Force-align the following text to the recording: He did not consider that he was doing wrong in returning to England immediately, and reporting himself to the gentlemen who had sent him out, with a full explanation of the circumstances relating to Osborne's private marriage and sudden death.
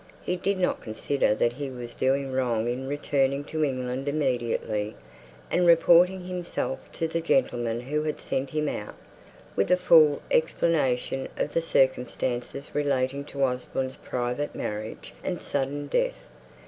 He 0.23 0.35
did 0.35 0.57
not 0.57 0.81
consider 0.81 1.35
that 1.35 1.53
he 1.53 1.69
was 1.69 1.93
doing 1.93 2.31
wrong 2.33 2.67
in 2.67 2.87
returning 2.87 3.43
to 3.43 3.63
England 3.63 4.07
immediately, 4.07 4.95
and 5.51 5.67
reporting 5.67 6.21
himself 6.25 6.79
to 6.93 7.07
the 7.07 7.21
gentlemen 7.21 7.81
who 7.81 8.01
had 8.01 8.19
sent 8.19 8.49
him 8.49 8.67
out, 8.67 8.95
with 9.55 9.69
a 9.69 9.77
full 9.77 10.23
explanation 10.31 11.27
of 11.37 11.53
the 11.53 11.61
circumstances 11.61 12.71
relating 12.73 13.23
to 13.25 13.43
Osborne's 13.43 13.97
private 13.97 14.55
marriage 14.55 15.13
and 15.23 15.39
sudden 15.43 15.85
death. 15.85 16.17